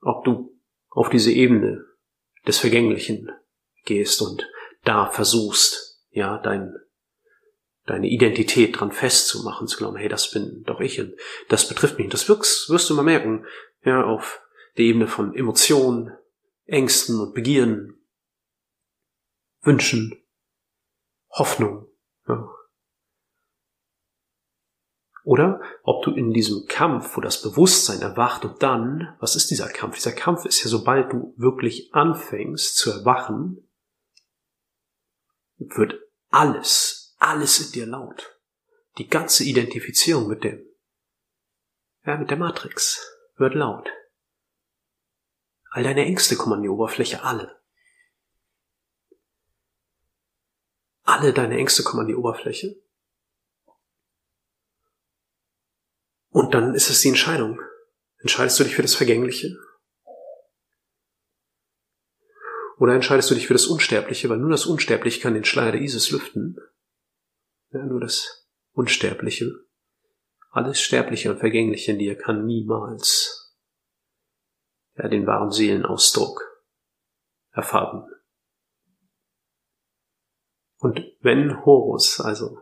ob 0.00 0.24
du 0.24 0.56
auf 0.90 1.08
diese 1.08 1.32
Ebene 1.32 1.84
des 2.46 2.58
Vergänglichen 2.58 3.30
gehst 3.84 4.22
und 4.22 4.48
da 4.84 5.06
versuchst, 5.06 6.02
ja, 6.10 6.38
dein, 6.38 6.74
deine 7.86 8.08
Identität 8.08 8.78
dran 8.78 8.92
festzumachen, 8.92 9.66
zu 9.66 9.78
glauben, 9.78 9.96
hey, 9.96 10.08
das 10.08 10.30
bin 10.30 10.62
doch 10.64 10.80
ich 10.80 11.00
und 11.00 11.14
das 11.48 11.68
betrifft 11.68 11.98
mich. 11.98 12.08
Das 12.08 12.28
wirst, 12.28 12.70
wirst 12.70 12.88
du 12.88 12.94
mal 12.94 13.02
merken, 13.02 13.46
ja, 13.84 14.04
auf 14.04 14.42
der 14.76 14.84
Ebene 14.84 15.08
von 15.08 15.34
Emotionen, 15.34 16.16
Ängsten 16.66 17.20
und 17.20 17.34
Begierden, 17.34 17.94
Wünschen, 19.62 20.22
Hoffnung, 21.30 21.88
ja, 22.28 22.55
oder 25.26 25.60
ob 25.82 26.04
du 26.04 26.12
in 26.12 26.32
diesem 26.32 26.66
Kampf, 26.68 27.16
wo 27.16 27.20
das 27.20 27.42
Bewusstsein 27.42 28.00
erwacht 28.00 28.44
und 28.44 28.62
dann, 28.62 29.16
was 29.18 29.34
ist 29.34 29.50
dieser 29.50 29.68
Kampf? 29.68 29.96
Dieser 29.96 30.12
Kampf 30.12 30.44
ist 30.44 30.62
ja, 30.62 30.70
sobald 30.70 31.12
du 31.12 31.34
wirklich 31.36 31.92
anfängst 31.92 32.76
zu 32.76 32.92
erwachen, 32.92 33.68
wird 35.56 35.98
alles, 36.30 37.16
alles 37.18 37.58
in 37.58 37.72
dir 37.72 37.86
laut. 37.86 38.38
Die 38.98 39.08
ganze 39.08 39.42
Identifizierung 39.42 40.28
mit 40.28 40.44
dem, 40.44 40.64
ja, 42.04 42.18
mit 42.18 42.30
der 42.30 42.38
Matrix 42.38 43.04
wird 43.34 43.54
laut. 43.54 43.90
All 45.72 45.82
deine 45.82 46.04
Ängste 46.04 46.36
kommen 46.36 46.54
an 46.54 46.62
die 46.62 46.68
Oberfläche, 46.68 47.24
alle. 47.24 47.60
Alle 51.02 51.32
deine 51.32 51.58
Ängste 51.58 51.82
kommen 51.82 52.02
an 52.02 52.06
die 52.06 52.14
Oberfläche. 52.14 52.80
Und 56.36 56.52
dann 56.52 56.74
ist 56.74 56.90
es 56.90 57.00
die 57.00 57.08
Entscheidung. 57.08 57.62
Entscheidest 58.18 58.60
du 58.60 58.64
dich 58.64 58.74
für 58.74 58.82
das 58.82 58.94
Vergängliche? 58.94 59.56
Oder 62.76 62.92
entscheidest 62.92 63.30
du 63.30 63.34
dich 63.34 63.46
für 63.46 63.54
das 63.54 63.66
Unsterbliche, 63.66 64.28
weil 64.28 64.36
nur 64.36 64.50
das 64.50 64.66
Unsterbliche 64.66 65.22
kann 65.22 65.32
den 65.32 65.46
Schleier 65.46 65.72
der 65.72 65.80
Isis 65.80 66.10
lüften? 66.10 66.58
Ja, 67.70 67.86
nur 67.86 68.00
das 68.00 68.46
Unsterbliche. 68.72 69.50
Alles 70.50 70.78
Sterbliche 70.78 71.30
und 71.30 71.38
Vergängliche 71.38 71.92
in 71.92 71.98
dir 71.98 72.18
kann 72.18 72.44
niemals 72.44 73.56
ja, 74.98 75.08
den 75.08 75.26
wahren 75.26 75.50
Seelenausdruck 75.50 76.42
erfahren. 77.52 78.12
Und 80.80 81.00
wenn 81.22 81.64
Horus, 81.64 82.20
also 82.20 82.60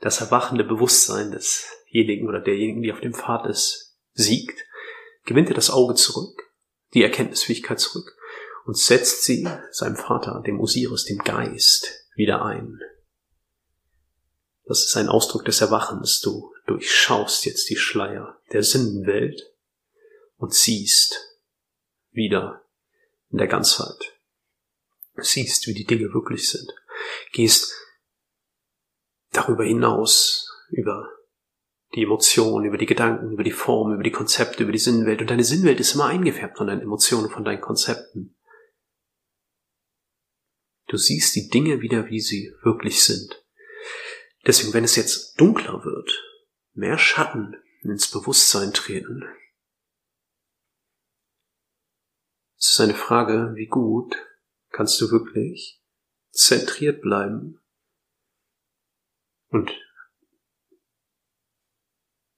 das 0.00 0.20
erwachende 0.20 0.64
Bewusstsein 0.64 1.30
desjenigen 1.30 2.28
oder 2.28 2.40
derjenigen, 2.40 2.82
die 2.82 2.92
auf 2.92 3.00
dem 3.00 3.14
Pfad 3.14 3.46
ist, 3.46 3.96
siegt, 4.12 4.64
gewinnt 5.24 5.48
er 5.48 5.54
das 5.54 5.70
Auge 5.70 5.94
zurück, 5.94 6.42
die 6.94 7.02
Erkenntnisfähigkeit 7.02 7.78
zurück 7.78 8.16
und 8.64 8.76
setzt 8.76 9.24
sie 9.24 9.48
seinem 9.70 9.96
Vater, 9.96 10.42
dem 10.46 10.60
Osiris, 10.60 11.04
dem 11.04 11.18
Geist, 11.18 12.06
wieder 12.14 12.44
ein. 12.44 12.80
Das 14.64 14.84
ist 14.86 14.96
ein 14.96 15.08
Ausdruck 15.08 15.44
des 15.44 15.60
Erwachens. 15.60 16.20
Du 16.20 16.54
durchschaust 16.66 17.44
jetzt 17.44 17.68
die 17.68 17.76
Schleier 17.76 18.40
der 18.52 18.62
Sinnenwelt 18.62 19.52
und 20.36 20.54
siehst 20.54 21.36
wieder 22.12 22.64
in 23.30 23.38
der 23.38 23.48
Ganzheit. 23.48 24.16
Siehst, 25.16 25.66
wie 25.66 25.74
die 25.74 25.86
Dinge 25.86 26.14
wirklich 26.14 26.48
sind. 26.48 26.72
Gehst 27.32 27.74
darüber 29.32 29.64
hinaus, 29.64 30.48
über 30.70 31.08
die 31.94 32.04
Emotionen, 32.04 32.66
über 32.66 32.78
die 32.78 32.86
Gedanken, 32.86 33.32
über 33.32 33.42
die 33.42 33.50
Formen, 33.50 33.94
über 33.94 34.02
die 34.02 34.12
Konzepte, 34.12 34.62
über 34.62 34.72
die 34.72 34.78
Sinnenwelt. 34.78 35.20
Und 35.20 35.30
deine 35.30 35.44
Sinnwelt 35.44 35.80
ist 35.80 35.94
immer 35.94 36.06
eingefärbt 36.06 36.56
von 36.56 36.68
deinen 36.68 36.82
Emotionen, 36.82 37.30
von 37.30 37.44
deinen 37.44 37.60
Konzepten. 37.60 38.36
Du 40.86 40.96
siehst 40.96 41.34
die 41.36 41.48
Dinge 41.48 41.80
wieder, 41.80 42.06
wie 42.08 42.20
sie 42.20 42.52
wirklich 42.62 43.04
sind. 43.04 43.44
Deswegen, 44.46 44.72
wenn 44.72 44.84
es 44.84 44.96
jetzt 44.96 45.40
dunkler 45.40 45.84
wird, 45.84 46.10
mehr 46.72 46.98
Schatten 46.98 47.56
ins 47.82 48.10
Bewusstsein 48.10 48.72
treten, 48.72 49.24
es 52.56 52.72
ist 52.72 52.80
eine 52.80 52.94
Frage, 52.94 53.52
wie 53.54 53.66
gut 53.66 54.16
kannst 54.70 55.00
du 55.00 55.10
wirklich 55.10 55.82
zentriert 56.30 57.00
bleiben 57.00 57.59
und 59.50 59.70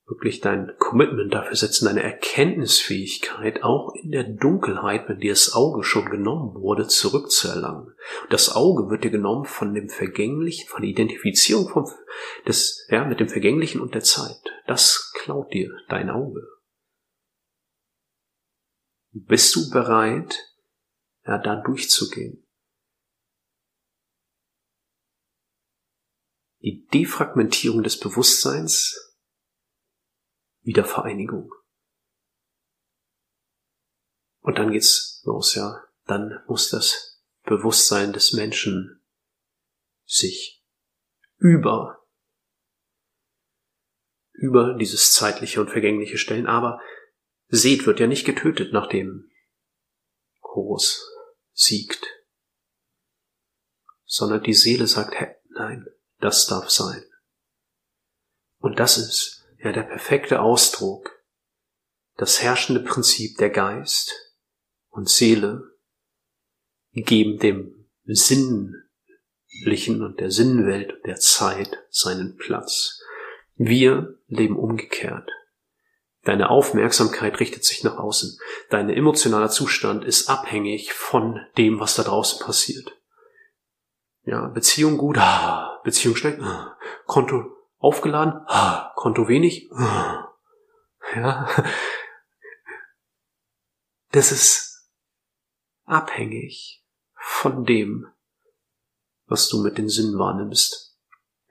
wirklich 0.06 0.40
dein 0.40 0.74
Commitment 0.78 1.32
dafür 1.32 1.56
setzen, 1.56 1.86
deine 1.86 2.02
Erkenntnisfähigkeit 2.02 3.62
auch 3.62 3.94
in 3.94 4.10
der 4.10 4.24
Dunkelheit, 4.24 5.08
wenn 5.08 5.20
dir 5.20 5.32
das 5.32 5.54
Auge 5.54 5.84
schon 5.84 6.10
genommen 6.10 6.54
wurde, 6.54 6.86
zurückzuerlangen. 6.86 7.94
Das 8.28 8.54
Auge 8.54 8.90
wird 8.90 9.04
dir 9.04 9.10
genommen 9.10 9.44
von 9.44 9.74
dem 9.74 9.88
Vergänglichen, 9.88 10.68
von 10.68 10.82
der 10.82 10.90
Identifizierung 10.90 11.68
vom, 11.68 11.86
des, 12.46 12.86
ja, 12.90 13.04
mit 13.04 13.20
dem 13.20 13.28
Vergänglichen 13.28 13.80
und 13.80 13.94
der 13.94 14.02
Zeit. 14.02 14.40
Das 14.66 15.12
klaut 15.14 15.52
dir 15.52 15.70
dein 15.88 16.10
Auge. 16.10 16.42
Bist 19.12 19.54
du 19.56 19.70
bereit, 19.70 20.38
ja, 21.26 21.38
da 21.38 21.56
durchzugehen? 21.56 22.41
Die 26.62 26.86
Defragmentierung 26.86 27.82
des 27.82 27.98
Bewusstseins, 27.98 29.16
Wiedervereinigung. 30.60 31.52
Und 34.40 34.58
dann 34.58 34.70
geht's 34.70 35.22
los, 35.24 35.54
ja. 35.54 35.84
Dann 36.06 36.42
muss 36.46 36.70
das 36.70 37.20
Bewusstsein 37.42 38.12
des 38.12 38.32
Menschen 38.32 39.04
sich 40.04 40.64
über, 41.38 42.06
über 44.32 44.74
dieses 44.74 45.12
zeitliche 45.12 45.60
und 45.60 45.70
vergängliche 45.70 46.18
stellen. 46.18 46.46
Aber 46.46 46.80
Seth 47.48 47.86
wird 47.86 47.98
ja 47.98 48.06
nicht 48.06 48.24
getötet, 48.24 48.72
nachdem 48.72 49.30
Horus 50.42 51.08
siegt, 51.52 52.06
sondern 54.04 54.42
die 54.42 54.54
Seele 54.54 54.86
sagt, 54.86 55.14
nein, 55.50 55.86
das 56.22 56.46
darf 56.46 56.70
sein. 56.70 57.04
Und 58.58 58.78
das 58.78 58.96
ist 58.96 59.44
ja 59.58 59.72
der 59.72 59.82
perfekte 59.82 60.40
Ausdruck, 60.40 61.22
das 62.16 62.42
herrschende 62.42 62.80
Prinzip 62.80 63.36
der 63.38 63.50
Geist 63.50 64.12
und 64.90 65.08
Seele 65.08 65.62
geben 66.92 67.38
dem 67.38 67.88
Sinn 68.04 68.82
sinnlichen 69.52 70.02
und 70.02 70.20
der 70.20 70.30
Sinnwelt 70.30 70.92
und 70.92 71.06
der 71.06 71.16
Zeit 71.16 71.78
seinen 71.90 72.36
Platz. 72.36 73.00
Wir 73.54 74.18
leben 74.28 74.56
umgekehrt. 74.56 75.28
Deine 76.24 76.50
Aufmerksamkeit 76.50 77.40
richtet 77.40 77.64
sich 77.64 77.82
nach 77.82 77.96
außen. 77.96 78.38
Dein 78.70 78.88
emotionaler 78.90 79.50
Zustand 79.50 80.04
ist 80.04 80.28
abhängig 80.28 80.92
von 80.92 81.40
dem, 81.58 81.80
was 81.80 81.96
da 81.96 82.04
draußen 82.04 82.40
passiert. 82.40 82.96
Ja, 84.24 84.46
Beziehung 84.48 84.98
gut, 84.98 85.18
ah, 85.18 85.80
Beziehung 85.82 86.16
schlecht, 86.16 86.40
ah, 86.40 86.76
Konto 87.06 87.56
aufgeladen, 87.78 88.34
ah, 88.46 88.92
Konto 88.94 89.28
wenig, 89.28 89.68
ah, 89.72 90.28
ja. 91.14 91.48
Das 94.12 94.30
ist 94.30 94.90
abhängig 95.84 96.84
von 97.14 97.64
dem, 97.64 98.06
was 99.26 99.48
du 99.48 99.62
mit 99.62 99.78
den 99.78 99.88
Sinnen 99.88 100.18
wahrnimmst. 100.18 100.98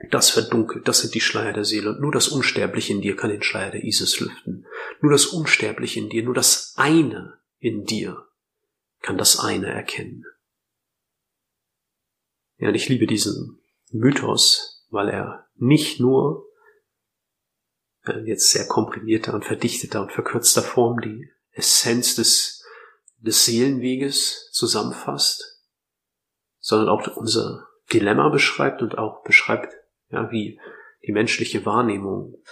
Das 0.10 0.30
verdunkelt, 0.30 0.88
das 0.88 1.02
sind 1.02 1.14
die 1.14 1.22
Schleier 1.22 1.54
der 1.54 1.66
Seele. 1.66 1.92
Und 1.92 2.02
nur 2.02 2.12
das 2.12 2.28
Unsterbliche 2.28 2.94
in 2.94 3.02
dir 3.02 3.16
kann 3.16 3.30
den 3.30 3.44
Schleier 3.44 3.72
der 3.72 3.84
Isis 3.84 4.20
lüften. 4.20 4.66
Nur 5.02 5.12
das 5.12 5.28
Unsterbliche 5.28 6.00
in 6.00 6.10
dir, 6.10 6.24
nur 6.24 6.34
das 6.34 6.74
eine 6.78 7.40
in 7.60 7.84
dir 7.86 8.28
kann 9.02 9.18
das 9.18 9.40
eine 9.40 9.68
erkennen. 9.68 10.26
Ja, 12.62 12.70
und 12.70 12.76
ich 12.76 12.90
liebe 12.90 13.08
diesen 13.08 13.60
Mythos, 13.90 14.86
weil 14.92 15.10
er 15.10 15.48
nicht 15.56 16.00
nur 16.00 16.48
äh, 18.06 18.20
jetzt 18.20 18.52
sehr 18.52 18.68
komprimierter 18.68 19.34
und 19.34 19.44
verdichteter 19.44 20.00
und 20.00 20.12
verkürzter 20.12 20.62
Form 20.62 21.02
die 21.02 21.28
Essenz 21.50 22.14
des, 22.16 22.64
des 23.18 23.46
Seelenweges 23.46 24.52
zusammenfasst, 24.52 25.60
sondern 26.60 26.90
auch 26.90 27.18
unser 27.18 27.68
Dilemma 27.92 28.30
beschreibt 28.30 28.84
und 28.84 28.96
auch 28.96 29.24
beschreibt, 29.24 29.74
ja, 30.10 30.32
wie 30.32 30.60
die 31.08 31.14
menschliche 31.14 31.66
Wahrnehmung 31.66 32.44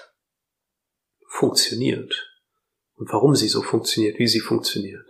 funktioniert 1.27 2.35
und 2.95 3.13
warum 3.13 3.35
sie 3.35 3.47
so 3.47 3.61
funktioniert, 3.61 4.17
wie 4.17 4.27
sie 4.27 4.39
funktioniert, 4.39 5.07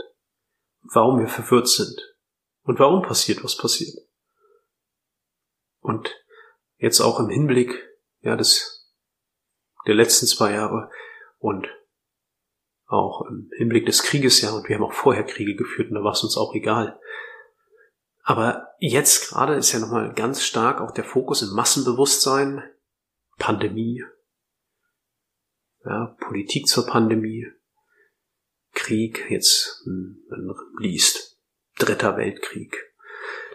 warum 0.81 1.21
wir 1.21 1.29
verwirrt 1.29 1.69
sind 1.69 2.17
und 2.63 2.79
warum 2.79 3.01
passiert, 3.01 3.45
was 3.45 3.55
passiert. 3.55 4.08
Und 5.81 6.09
jetzt 6.77 6.99
auch 6.99 7.19
im 7.19 7.29
Hinblick 7.29 7.73
ja, 8.21 8.35
des, 8.35 8.91
der 9.87 9.95
letzten 9.95 10.27
zwei 10.27 10.53
Jahre 10.53 10.89
und 11.37 11.67
auch 12.85 13.21
im 13.29 13.51
Hinblick 13.55 13.85
des 13.85 14.03
Krieges, 14.03 14.41
ja, 14.41 14.51
und 14.51 14.67
wir 14.67 14.75
haben 14.75 14.83
auch 14.83 14.93
vorher 14.93 15.23
Kriege 15.23 15.55
geführt 15.55 15.89
und 15.89 15.95
da 15.95 16.03
war 16.03 16.13
es 16.13 16.23
uns 16.23 16.37
auch 16.37 16.55
egal. 16.55 16.99
Aber 18.23 18.67
jetzt 18.79 19.29
gerade 19.29 19.55
ist 19.55 19.71
ja 19.71 19.79
nochmal 19.79 20.13
ganz 20.13 20.43
stark 20.43 20.81
auch 20.81 20.91
der 20.91 21.03
Fokus 21.03 21.41
im 21.41 21.53
Massenbewusstsein, 21.53 22.63
Pandemie, 23.37 24.03
ja, 25.85 26.17
Politik 26.19 26.67
zur 26.67 26.85
Pandemie, 26.85 27.47
Krieg, 28.73 29.29
jetzt, 29.29 29.81
hm, 29.85 30.23
man 30.29 30.55
liest, 30.79 31.39
Dritter 31.77 32.17
Weltkrieg, 32.17 32.88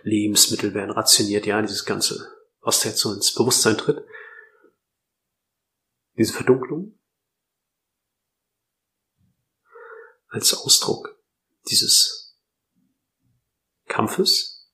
Lebensmittel 0.05 0.75
werden 0.75 0.91
rationiert, 0.91 1.47
ja, 1.47 1.61
dieses 1.63 1.87
ganze, 1.87 2.31
was 2.61 2.81
da 2.81 2.91
jetzt 2.91 3.01
so 3.01 3.13
ins 3.13 3.33
Bewusstsein 3.33 3.79
tritt. 3.79 4.07
Diese 6.17 6.35
Verdunklung 6.35 6.99
als 10.29 10.53
Ausdruck 10.55 11.19
dieses 11.71 12.37
Kampfes 13.87 14.71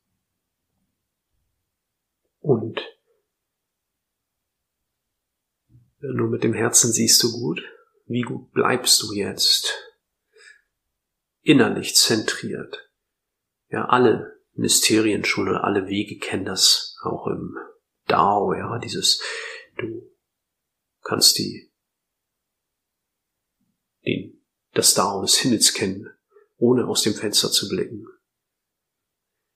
und 2.41 2.81
nur 6.01 6.29
mit 6.29 6.43
dem 6.43 6.55
Herzen 6.55 6.93
siehst 6.93 7.23
du 7.23 7.31
gut, 7.31 7.63
wie 8.07 8.23
gut 8.23 8.51
bleibst 8.53 9.01
du 9.03 9.13
jetzt 9.13 9.73
innerlich 11.43 11.95
zentriert. 11.95 12.91
Ja, 13.69 13.85
alle 13.85 14.40
Mysterienschule, 14.61 15.65
alle 15.65 15.87
Wege 15.87 16.19
kennen 16.19 16.45
das 16.45 16.95
auch 17.03 17.27
im 17.27 17.57
Dao, 18.07 18.53
ja, 18.53 18.79
dieses, 18.79 19.23
du 19.79 20.13
kannst 21.03 21.39
die, 21.39 21.73
den, 24.05 24.45
das 24.73 24.93
Dao 24.93 25.23
des 25.23 25.39
Himmels 25.39 25.73
kennen, 25.73 26.11
ohne 26.59 26.87
aus 26.87 27.03
dem 27.03 27.15
Fenster 27.15 27.51
zu 27.51 27.69
blicken. 27.69 28.07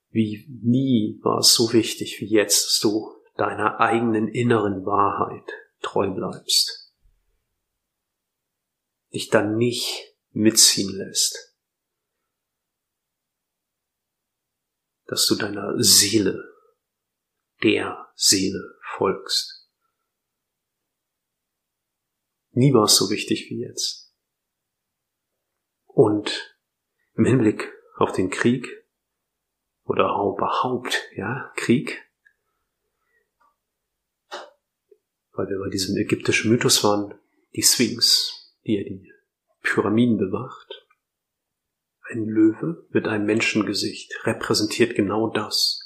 Wie 0.09 0.47
nie 0.63 1.19
war 1.23 1.41
es 1.41 1.53
so 1.53 1.73
wichtig 1.73 2.21
wie 2.21 2.27
jetzt, 2.27 2.67
dass 2.67 2.81
du 2.81 3.15
deiner 3.37 3.81
eigenen 3.81 4.29
inneren 4.29 4.87
Wahrheit 4.87 5.51
treu 5.81 6.09
bleibst. 6.09 6.93
Dich 9.13 9.29
dann 9.29 9.57
nicht 9.57 10.17
mitziehen 10.31 10.97
lässt. 10.97 11.54
Dass 15.07 15.27
du 15.27 15.37
deiner 15.37 15.75
Seele, 15.83 16.43
der 17.63 18.09
Seele 18.15 18.79
folgst. 18.97 19.69
Nie 22.53 22.73
war 22.73 22.85
es 22.85 22.97
so 22.97 23.11
wichtig 23.11 23.51
wie 23.51 23.61
jetzt. 23.61 24.15
Und 25.87 26.57
im 27.15 27.25
Hinblick 27.25 27.73
auf 27.97 28.13
den 28.13 28.31
Krieg 28.31 28.67
oder 29.85 30.05
überhaupt, 30.05 31.09
ja, 31.15 31.53
Krieg. 31.57 32.03
Weil 35.33 35.49
wir 35.49 35.59
bei 35.59 35.71
diesem 35.71 35.97
ägyptischen 35.97 36.51
Mythos 36.51 36.83
waren, 36.85 37.19
die 37.55 37.63
Sphinx, 37.63 38.55
die 38.65 38.77
ja 38.77 38.85
die 38.85 39.13
Pyramiden 39.63 40.17
bewacht. 40.17 40.84
Ein 42.15 42.27
Löwe 42.27 42.87
mit 42.91 43.09
einem 43.09 43.27
Menschengesicht 43.27 44.25
repräsentiert 44.25 44.95
genau 44.95 45.31
das. 45.31 45.81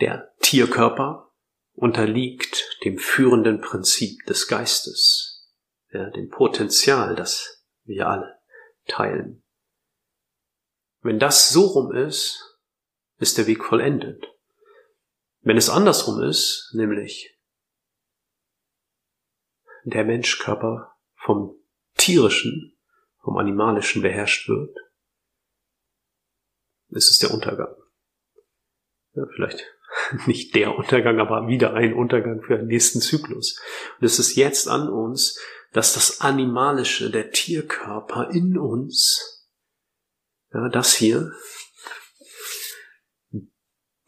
Der 0.00 0.34
Tierkörper 0.40 1.34
unterliegt 1.74 2.80
dem 2.82 2.96
führenden 2.96 3.60
Prinzip 3.60 4.24
des 4.24 4.48
Geistes, 4.48 5.52
ja, 5.92 6.08
dem 6.08 6.30
Potenzial, 6.30 7.14
das 7.14 7.62
wir 7.82 8.08
alle 8.08 8.40
teilen. 8.86 9.44
Wenn 11.02 11.18
das 11.18 11.50
so 11.50 11.66
rum 11.66 11.94
ist, 11.94 12.58
ist 13.18 13.36
der 13.36 13.46
Weg 13.46 13.62
vollendet. 13.62 14.24
Wenn 15.40 15.58
es 15.58 15.68
andersrum 15.68 16.22
ist, 16.22 16.70
nämlich 16.72 17.38
der 19.84 20.04
Menschkörper 20.04 20.96
vom 21.16 21.54
tierischen, 21.98 22.73
vom 23.24 23.38
animalischen 23.38 24.02
beherrscht 24.02 24.48
wird, 24.48 24.76
ist 26.90 27.10
es 27.10 27.18
der 27.18 27.32
Untergang. 27.32 27.74
Ja, 29.14 29.24
vielleicht 29.34 29.64
nicht 30.26 30.54
der 30.54 30.76
Untergang, 30.76 31.18
aber 31.18 31.48
wieder 31.48 31.74
ein 31.74 31.94
Untergang 31.94 32.42
für 32.42 32.58
den 32.58 32.66
nächsten 32.66 33.00
Zyklus. 33.00 33.60
Und 33.98 34.04
es 34.04 34.18
ist 34.18 34.36
jetzt 34.36 34.68
an 34.68 34.88
uns, 34.88 35.40
dass 35.72 35.94
das 35.94 36.20
Animalische, 36.20 37.10
der 37.10 37.30
Tierkörper 37.30 38.30
in 38.30 38.58
uns 38.58 39.34
ja, 40.52 40.68
das 40.68 40.94
hier 40.94 41.32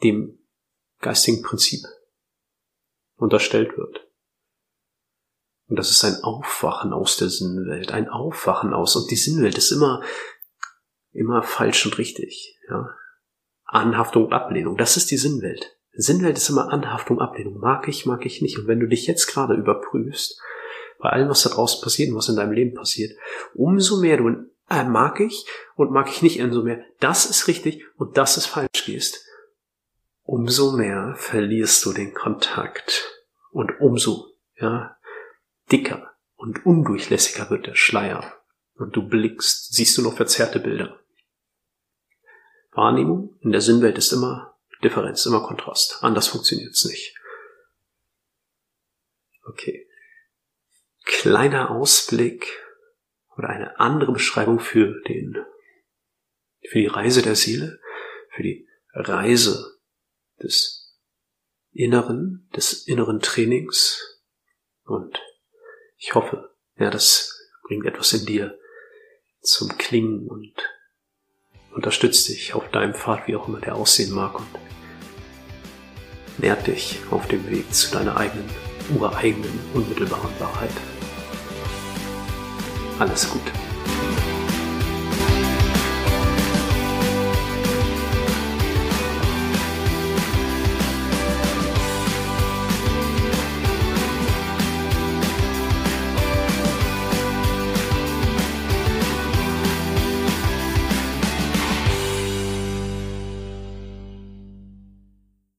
dem 0.02 0.38
geistigen 1.00 1.42
Prinzip 1.42 1.80
unterstellt 3.16 3.76
wird. 3.76 4.05
Und 5.68 5.76
das 5.76 5.90
ist 5.90 6.04
ein 6.04 6.22
Aufwachen 6.22 6.92
aus 6.92 7.16
der 7.16 7.28
Sinnenwelt, 7.28 7.92
ein 7.92 8.08
Aufwachen 8.08 8.72
aus. 8.72 8.94
Und 8.96 9.10
die 9.10 9.16
Sinnenwelt 9.16 9.58
ist 9.58 9.72
immer, 9.72 10.02
immer 11.12 11.42
falsch 11.42 11.86
und 11.86 11.98
richtig. 11.98 12.58
Ja? 12.68 12.90
Anhaftung 13.64 14.26
und 14.26 14.32
Ablehnung, 14.32 14.76
das 14.76 14.96
ist 14.96 15.10
die 15.10 15.16
Sinnwelt. 15.16 15.76
Sinnwelt 15.92 16.36
ist 16.36 16.50
immer 16.50 16.72
Anhaftung, 16.72 17.20
Ablehnung. 17.20 17.58
Mag 17.58 17.88
ich, 17.88 18.06
mag 18.06 18.26
ich 18.26 18.42
nicht. 18.42 18.58
Und 18.58 18.68
wenn 18.68 18.80
du 18.80 18.86
dich 18.86 19.06
jetzt 19.06 19.26
gerade 19.26 19.54
überprüfst, 19.54 20.40
bei 20.98 21.08
allem, 21.10 21.28
was 21.28 21.42
da 21.42 21.50
draußen 21.50 21.82
passiert 21.82 22.10
und 22.10 22.16
was 22.16 22.28
in 22.28 22.36
deinem 22.36 22.52
Leben 22.52 22.74
passiert, 22.74 23.16
umso 23.54 24.00
mehr 24.00 24.18
du 24.18 24.28
in 24.28 24.50
äh, 24.68 24.84
mag 24.84 25.20
ich 25.20 25.46
und 25.76 25.92
mag 25.92 26.08
ich 26.08 26.22
nicht 26.22 26.40
umso 26.40 26.62
mehr. 26.62 26.82
Das 27.00 27.26
ist 27.26 27.48
richtig 27.48 27.84
und 27.96 28.16
das 28.16 28.36
ist 28.36 28.46
falsch 28.46 28.84
gehst, 28.84 29.24
umso 30.22 30.72
mehr 30.72 31.14
verlierst 31.16 31.84
du 31.84 31.92
den 31.92 32.14
Kontakt 32.14 33.24
und 33.50 33.80
umso 33.80 34.32
ja, 34.58 34.95
dicker 35.70 36.14
und 36.34 36.64
undurchlässiger 36.64 37.50
wird 37.50 37.66
der 37.66 37.74
Schleier 37.74 38.42
und 38.74 38.94
du 38.94 39.08
blickst, 39.08 39.74
siehst 39.74 39.96
du 39.98 40.02
noch 40.02 40.16
verzerrte 40.16 40.60
Bilder. 40.60 41.00
Wahrnehmung 42.72 43.38
in 43.40 43.52
der 43.52 43.62
Sinnwelt 43.62 43.96
ist 43.96 44.12
immer 44.12 44.58
Differenz, 44.84 45.24
immer 45.24 45.42
Kontrast. 45.42 46.02
Anders 46.02 46.28
funktioniert's 46.28 46.84
nicht. 46.84 47.16
Okay. 49.44 49.88
Kleiner 51.04 51.70
Ausblick 51.70 52.46
oder 53.36 53.48
eine 53.48 53.78
andere 53.80 54.12
Beschreibung 54.12 54.58
für 54.58 55.00
den, 55.02 55.36
für 56.68 56.78
die 56.78 56.86
Reise 56.86 57.22
der 57.22 57.36
Seele, 57.36 57.80
für 58.34 58.42
die 58.42 58.68
Reise 58.92 59.78
des 60.42 60.98
Inneren, 61.72 62.48
des 62.54 62.86
inneren 62.86 63.20
Trainings. 63.20 64.22
Und 64.84 65.18
ich 65.98 66.14
hoffe, 66.14 66.54
ja, 66.78 66.90
das 66.90 67.32
bringt 67.64 67.86
etwas 67.86 68.12
in 68.12 68.26
dir 68.26 68.58
zum 69.40 69.76
Klingen 69.78 70.28
und 70.28 70.54
unterstützt 71.74 72.28
dich 72.28 72.54
auf 72.54 72.70
deinem 72.70 72.94
Pfad, 72.94 73.26
wie 73.26 73.36
auch 73.36 73.48
immer 73.48 73.60
der 73.60 73.74
aussehen 73.76 74.12
mag 74.12 74.38
und 74.38 74.46
nährt 76.38 76.66
dich 76.66 77.00
auf 77.10 77.26
dem 77.28 77.48
Weg 77.50 77.72
zu 77.72 77.92
deiner 77.92 78.16
eigenen, 78.16 78.48
ureigenen, 78.98 79.58
unmittelbaren 79.74 80.38
Wahrheit. 80.38 80.70
Alles 82.98 83.30
Gute. 83.30 83.52